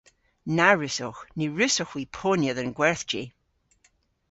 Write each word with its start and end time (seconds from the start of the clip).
Na 0.55 0.67
wrussowgh. 0.75 1.21
Ny 1.37 1.45
wrussowgh 1.51 1.93
hwi 1.93 2.03
ponya 2.17 2.51
dhe'n 2.57 2.75
gwerthji. 2.77 3.23